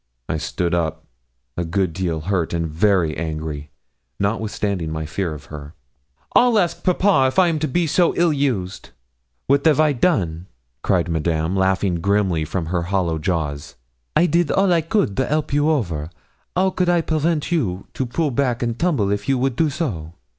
I 0.27 0.37
stood 0.37 0.73
up, 0.73 1.05
a 1.55 1.63
good 1.63 1.93
deal 1.93 2.21
hurt, 2.21 2.53
and 2.55 2.65
very 2.67 3.15
angry, 3.15 3.69
notwithstanding 4.19 4.89
my 4.91 5.05
fear 5.05 5.31
of 5.35 5.45
her. 5.53 5.75
'I'll 6.35 6.57
ask 6.57 6.83
papa 6.83 7.25
if 7.27 7.37
I 7.37 7.49
am 7.49 7.59
to 7.59 7.67
be 7.67 7.85
so 7.85 8.15
ill 8.15 8.33
used.' 8.33 8.89
'Wat 9.47 9.67
av 9.67 9.79
I 9.79 9.93
done?' 9.93 10.47
cried 10.81 11.07
Madame, 11.07 11.55
laughing 11.55 12.01
grimly 12.01 12.45
from 12.45 12.65
her 12.65 12.81
hollow 12.81 13.19
jaws; 13.19 13.75
I 14.15 14.25
did 14.25 14.49
all 14.49 14.73
I 14.73 14.81
could 14.81 15.15
to 15.17 15.27
help 15.27 15.53
you 15.53 15.69
over 15.69 16.09
'ow 16.57 16.71
could 16.71 16.89
I 16.89 17.01
prevent 17.01 17.51
you 17.51 17.85
to 17.93 18.07
pull 18.07 18.31
back 18.31 18.63
and 18.63 18.79
tumble 18.79 19.11
if 19.11 19.29
you 19.29 19.37
would 19.37 19.55
do 19.55 19.69
so? 19.69 20.13